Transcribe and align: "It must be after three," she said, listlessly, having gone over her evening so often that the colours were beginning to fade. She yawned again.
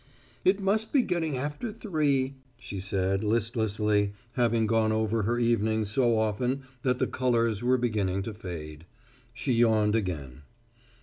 "It 0.43 0.59
must 0.59 0.91
be 0.91 1.05
after 1.37 1.71
three," 1.71 2.33
she 2.57 2.79
said, 2.79 3.23
listlessly, 3.23 4.13
having 4.33 4.65
gone 4.65 4.91
over 4.91 5.21
her 5.21 5.37
evening 5.37 5.85
so 5.85 6.17
often 6.17 6.63
that 6.81 6.97
the 6.97 7.05
colours 7.05 7.61
were 7.61 7.77
beginning 7.77 8.23
to 8.23 8.33
fade. 8.33 8.87
She 9.31 9.53
yawned 9.53 9.95
again. 9.95 10.41